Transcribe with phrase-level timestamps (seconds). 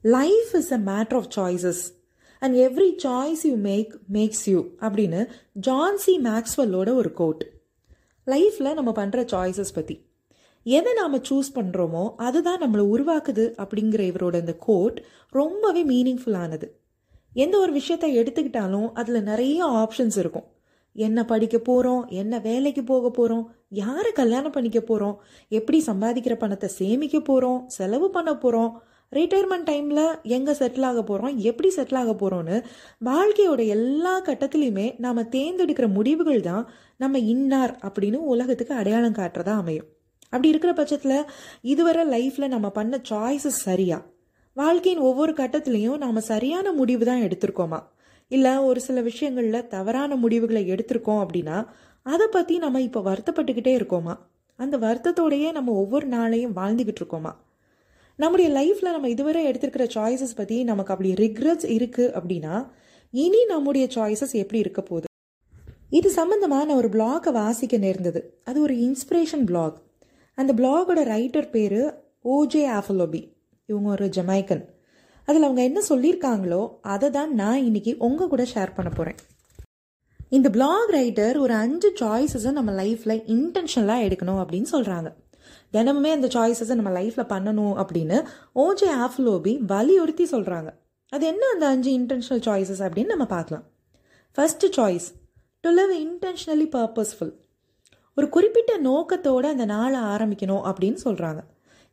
[0.00, 1.92] Life is a matter of choices
[2.38, 5.28] and every choice you make makes you அப்படின்னு
[5.66, 7.50] ஜான்சி மேக்ஸ்வெல்லோட ஒரு code
[8.26, 10.08] லைஃப்பில் நம்ம பண்ணுற சாய்ஸஸ் பற்றி
[10.62, 16.70] எதை நாம் சூஸ் பண்ணுறோமோ அதுதான் நம்மளை உருவாக்குது அப்படிங்கிற இவரோட இந்த கோட் ரொம்பவே மீனிங்ஃபுல்லானது
[17.34, 20.44] எந்த ஒரு விஷயத்தை எடுத்துக்கிட்டாலும் அதில் நிறைய ஆப்ஷன்ஸ் இருக்கும்.
[20.92, 27.20] என்ன படிக்க போகிறோம் என்ன வேலைக்கு போக போகிறோம் யாரை கல்யாணம் பண்ணிக்க போகிறோம் எப்படி சம்பாதிக்கிற பணத்தை சேமிக்க
[27.20, 28.82] போகிறோம் செலவு பண்ண போகிறோம்
[29.12, 30.04] ரிட்டையர்மெண்ட் டைமில்
[30.36, 32.56] எங்கே செட்டில் ஆக போகிறோம் எப்படி செட்டில் ஆக போகிறோன்னு
[33.04, 39.88] வாழ்க்கையோட எல்லா கட்டத்துலேயுமே நாம் தேர்ந்தெடுக்கிற முடிவுகள் தான் நம்ம இன்னார் அப்படின்னு உலகத்துக்கு அடையாளம் காட்டுறதா அமையும்.
[40.30, 41.26] அப்படி இருக்கிற பட்சத்தில்
[41.72, 43.98] இதுவரை லைஃப்பில் நம்ம பண்ண சாய்ஸஸ் சரியா?
[44.56, 47.80] வாழ்க்கையின் ஒவ்வொரு கட்டத்துலேயும் நாம் சரியான முடிவு தான் எடுத்திருக்கோமா?
[48.30, 51.58] இல்லை ஒரு சில விஷயங்களில் தவறான முடிவுகளை எடுத்திருக்கோம் அப்படின்னா
[52.06, 54.16] அதை பற்றி நம்ம இப்போ வருத்தப்பட்டுக்கிட்டே இருக்கோமா?
[54.58, 57.32] அந்த வருத்தத்தோடையே நம்ம ஒவ்வொரு நாளையும் வாழ்ந்துக்கிட்டு இருக்கோமா?
[58.20, 62.54] நம்முடைய லைஃப்பில் நம்ம இதுவரை எடுத்திருக்கிற சாய்ஸஸ் பற்றி நமக்கு அப்படி ரிக்ரெட்ஸ் இருக்குது அப்படின்னா
[63.14, 65.06] இனி நம்முடைய சாய்ஸஸ் எப்படி இருக்க போகுது?
[65.88, 68.20] இது சம்மந்தமாக நான் ஒரு பிளாகை வாசிக்க நேர்ந்தது.
[68.44, 69.78] அது ஒரு இன்ஸ்பிரேஷன் பிளாக்
[70.38, 71.80] அந்த பிளாகோட ரைட்டர் பேர்
[72.24, 73.22] ஓஜே ஆஃபலோபி
[73.68, 74.64] இவங்க ஒரு ஜமைக்கன்
[75.28, 79.18] அதில் அவங்க என்ன சொல்லியிருக்காங்களோ அதை தான் நான் இன்னைக்கு உங்கள் கூட ஷேர் பண்ண போகிறேன்
[80.28, 85.10] இந்த பிளாக் ரைட்டர் ஒரு அஞ்சு சாய்ஸஸை நம்ம லைஃப்பில் இன்டென்ஷனலாக எடுக்கணும் அப்படின்னு சொல்கிறாங்க
[85.72, 90.68] தினமுமே அந்த சாய்ஸஸை நம்ம லைஃப்பில் பண்ணணும் அப்படின்னு ஓஜே ஆஃப்லோபி வலியுறுத்தி சொல்கிறாங்க
[91.08, 93.64] அது என்ன அந்த அஞ்சு இன்டென்ஷனல் சாய்ஸஸ் அப்படின்னு நம்ம பார்க்கலாம்.
[94.38, 95.06] First choice
[95.60, 97.32] to live intentionally purposeful
[98.14, 101.38] ஒரு குறிப்பிட்ட நோக்கத்தோடு அந்த நாளை ஆரம்பிக்கணும் அப்படின்னு சொல்கிறாங்க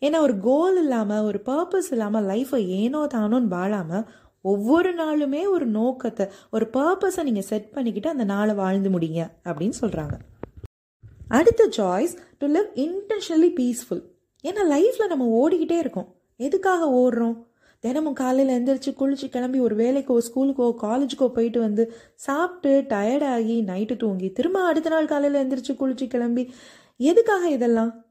[0.00, 4.08] ஏன்னா ஒரு கோல் இல்லாமல் ஒரு பர்பஸ் இல்லாமல் லைஃப்பை ஏனோ தானோன்னு வாழாமல்
[4.40, 10.18] ஒவ்வொரு நாளுமே ஒரு நோக்கத்தை ஒரு பர்பஸை நீங்கள் செட் பண்ணிக்கிட்டு அந்த நாளை வாழ்ந்து முடிங்க அப்படின்னு சொல்கிறாங்க
[11.28, 14.02] அடுத்த choice to live intentionally peaceful
[14.44, 16.16] ஏன்னா லைஃப்பில் நம்ம ஓடிக்கிட்டே இருக்கோம்.
[16.36, 17.36] எதுக்காக ஓடுறோம்?
[17.80, 24.32] தினமும் காலையில் எந்திரிச்சு குளிச்சு கிளம்பி ஒரு வேலைக்கோ ஸ்கூலுக்கோ காலேஜுக்கோ போயிட்டு வந்து சாப்பிட்டு டயர்டாகி நைட்டு தூங்கி
[24.32, 26.52] திரும்ப அடுத்த நாள் காலையில் எந்திரிச்சு குளிச்சு கிளம்பி
[26.96, 28.04] எதுக்காக இதெல்லாம்?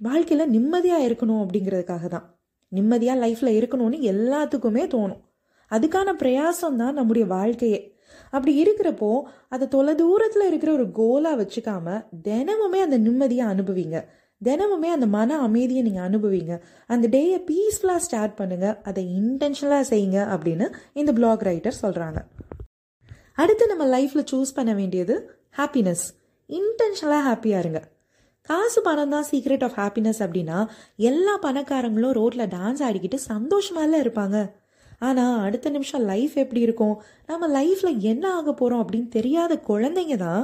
[0.00, 2.38] வாழ்க்கையில் நிம்மதியாக இருக்கணும் அப்படிங்கிறதுக்காக தான்.
[2.68, 5.22] நிம்மதியாக லைஃப்பில் இருக்கணும்னு எல்லாத்துக்குமே தோணும்.
[5.70, 7.80] அதுக்கான பிரயாசம் தான் நம்முடைய வாழ்க்கையே.
[8.30, 11.86] அப்படி இருக்கிறப்போ அதை தொலை தூரத்தில் இருக்கிற ஒரு கோலாக வச்சுக்காம
[12.28, 13.98] தினமுமே அந்த நிம்மதியை அனுபவிங்க.
[14.44, 16.54] தினமுமே அந்த மன அமைதியை நீங்கள் அனுபவிங்க.
[16.86, 22.20] அந்த டேயை பீஸ்ஃபுல்லாக ஸ்டார்ட் பண்ணுங்கள் அதை இன்டென்ஷனலாக செய்யுங்க அப்படின்னு இந்த பிளாக் ரைட்டர் சொல்கிறாங்க
[23.34, 25.14] அடுத்து நம்ம லைஃப்பில் சூஸ் பண்ண வேண்டியது
[25.58, 26.04] ஹாப்பினஸ்
[26.48, 27.80] இன்டென்ஷனலாக ஹாப்பியாக இருங்க.
[28.48, 30.58] காசு பணம் தான் சீக்ரெட் ஆஃப் ஹாப்பினஸ் அப்படின்னா
[30.96, 34.36] எல்லா பணக்காரங்களும் ரோட்டில் டான்ஸ் ஆடிக்கிட்டு சந்தோஷமால இருப்பாங்க.
[35.00, 36.96] ஆனால் அடுத்த நிமிஷம் லைஃப் எப்படி இருக்கும்?
[37.30, 40.42] நம்ம லைஃப்பில் என்ன ஆக போகிறோம் அப்படின்னு தெரியாத குழந்தைங்க தான்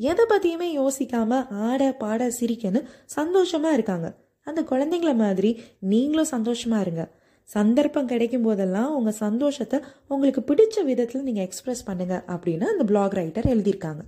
[0.00, 2.80] எதை பற்றியுமே யோசிக்காமல் ஆட பாட சிரிக்கன்னு
[3.18, 4.08] சந்தோஷமாக இருக்காங்க.
[4.46, 5.50] அந்த குழந்தைங்கள மாதிரி
[5.92, 7.04] நீங்களும் சந்தோஷமாக இருங்க.
[7.48, 13.50] சந்தர்ப்பம் கிடைக்கும் போதெல்லாம் உங்கள் சந்தோஷத்தை உங்களுக்கு பிடிச்ச விதத்தில் நீங்கள் எக்ஸ்ப்ரெஸ் பண்ணுங்கள் அப்படின்னு அந்த பிளாக் ரைட்டர்
[13.54, 14.02] எழுதியிருக்காங்க.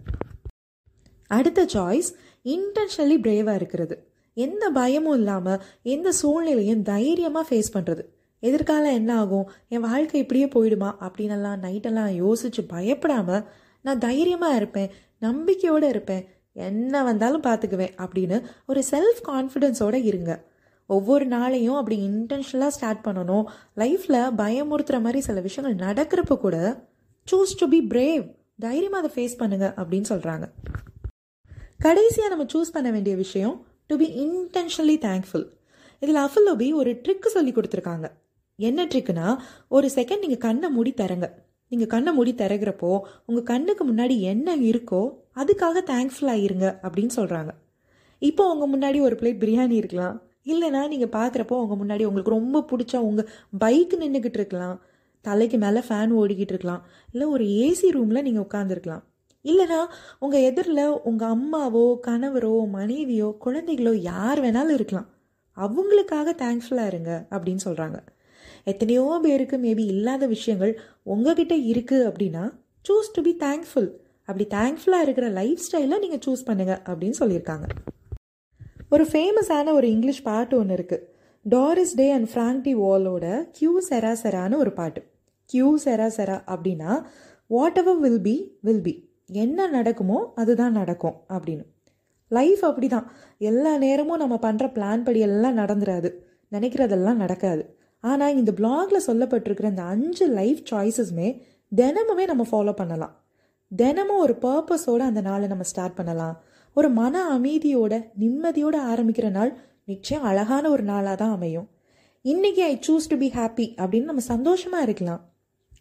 [1.30, 2.10] அடுத்த சாய்ஸ்
[2.44, 3.96] இன்டென்ஷனலி பிரேவாக இருக்கிறது.
[4.36, 5.62] எந்த பயமும் இல்லாமல்
[5.94, 8.04] எந்த சூழ்நிலையும் தைரியமாக ஃபேஸ் பண்ணுறது
[8.42, 9.46] எதிர்காலம் என்ன ஆகும்?
[9.68, 10.90] என் வாழ்க்கை இப்படியே போயிடுமா?
[11.06, 13.44] அப்படின்னெல்லாம் நைட்டெல்லாம் யோசித்து பயப்படாமல்
[13.84, 14.92] நான் தைரியமாக இருப்பேன்
[15.26, 16.24] நம்பிக்கையோடு இருப்பேன்
[16.68, 20.32] என்ன வந்தாலும் பார்த்துக்குவேன் அப்படின்னு ஒரு செல்ஃப் கான்ஃபிடென்ஸோடு இருங்க.
[20.86, 23.44] ஒவ்வொரு நாளையும் அப்படி இன்டென்ஷனலாக ஸ்டார்ட் பண்ணணும்.
[23.76, 26.56] லைஃப்பில் பயமுறுத்துகிற மாதிரி சில விஷயங்கள் நடக்கிறப்ப கூட
[27.26, 28.24] சூஸ் டு பி பிரேவ்
[28.64, 30.46] தைரியமாக அதை ஃபேஸ் பண்ணுங்க அப்படின்னு சொல்கிறாங்க
[31.84, 33.54] கடைசியாக நம்ம சூஸ் பண்ண வேண்டிய விஷயம்
[33.86, 35.46] டு பி இன்டென்ஷனலி தேங்க்ஃபுல்
[36.02, 38.06] இதில் அஃபுல்லோபி ஒரு ட்ரிக்கு சொல்லி கொடுத்துருக்காங்க.
[38.68, 39.28] என்ன ட்ரிக்குனா
[39.76, 41.28] ஒரு செகண்ட் நீங்கள் கண்ணை மூடி தரங்க
[41.72, 42.92] நீங்கள் கண்ணை மூடி திறகிறப்போ
[43.28, 45.02] உங்கள் கண்ணுக்கு முன்னாடி என்ன இருக்கோ
[45.42, 47.52] அதுக்காக தேங்க்ஃபுல்லாக இருங்க அப்படின்னு சொல்கிறாங்க
[48.22, 50.16] இப்போ உங்கள் முன்னாடி ஒரு பிளேட் பிரியாணி இருக்கலாம்.
[50.52, 53.28] இல்லைனா நீங்கள் பார்க்குறப்போ உங்கள் முன்னாடி உங்களுக்கு ரொம்ப பிடிச்ச உங்கள்
[53.62, 54.76] பைக் நின்றுக்கிட்டு இருக்கலாம்.
[55.24, 56.82] தலைக்கு மேலே ஃபேன் ஓடிக்கிட்டு இருக்கலாம்.
[57.12, 59.04] இல்லை ஒரு ஏசி ரூமில் நீங்கள் உட்காந்துருக்கலாம்
[59.44, 59.80] இல்லைனா
[60.24, 65.08] உங்கள் எதிரில் உங்கள் அம்மாவோ கணவரோ மனைவியோ குழந்தைகளோ யார் வேணாலும் இருக்கலாம்.
[65.56, 67.98] அவங்களுக்காக தேங்க்ஃபுல்லாக இருங்க அப்படின்னு சொல்கிறாங்க
[68.64, 72.44] எத்தனையோ பேருக்கு மேபி இல்லாத விஷயங்கள் உங்ககிட்ட இருக்குது அப்படின்னா
[72.88, 73.88] சூஸ் டு பி தேங்க்ஃபுல்
[74.28, 77.66] அப்படி தேங்க்ஃபுல்லாக இருக்கிற லைஃப் ஸ்டைலை நீங்கள் சூஸ் பண்ணுங்க அப்படின்னு சொல்லியிருக்காங்க.
[78.88, 81.06] ஒரு ஃபேமஸான ஒரு இங்கிலீஷ் பாட்டு ஒன்று இருக்குது
[81.46, 85.00] டாரிஸ் டே அண்ட் ஃப்ராங்டி வாலோட கியூ செரா செரான்னு ஒரு பாட்டு.
[85.44, 87.04] கியூ செரா செரா அப்படின்னா
[87.78, 91.64] whatever will be will be என்ன நடக்குமோ அதுதான் நடக்கும் அப்படின்னு.
[92.28, 96.10] லைஃப் அப்படி தான் எல்லா நேரமும் நம்ம பண்ணுற பிளான் படி எல்லாம் நடந்துராது.
[96.52, 97.62] நினைக்கிறதெல்லாம் நடக்காது.
[98.04, 101.28] ஆனால் இந்த பிளாகில் சொல்லப்பட்டிருக்கிற இந்த அஞ்சு லைஃப் சாய்ஸஸுமே
[101.72, 103.14] தினமுமே நம்ம ஃபாலோ பண்ணலாம்.
[103.72, 106.36] தினமும் ஒரு பர்பஸோட அந்த நாளை நம்ம ஸ்டார்ட் பண்ணலாம்.
[106.76, 109.52] ஒரு மன அமைதியோட நிம்மதியோட ஆரம்பிக்கிற நாள்
[109.84, 111.68] நிச்சயம் அழகான ஒரு நாளாக தான் அமையும்.
[112.24, 115.22] இன்னைக்கு I choose to be happy அப்படின்னு நம்ம சந்தோஷமாக இருக்கலாம்.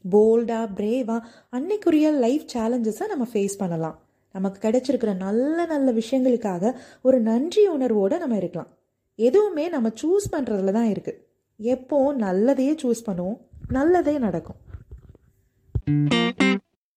[0.06, 1.25] போல்டாக பிரேவாக
[1.57, 3.98] அன்னைக்குரிய லைஃப் சேலஞ்சஸை நம்ம ஃபேஸ் பண்ணலாம்.
[4.36, 8.69] நமக்கு கிடைச்சிருக்கிற நல்ல நல்ல விஷயங்களுக்காக ஒரு நன்றி உணர்வோடு நம்ம இருக்கலாம்.
[9.19, 11.19] எதுவுமே நம்ம சூஸ் பண்ணுறதுல தான் இருக்குது
[11.60, 13.38] எப்போ நல்லதையே சூஸ் பண்ணுவோம்
[13.70, 14.60] நல்லதே நடக்கும்.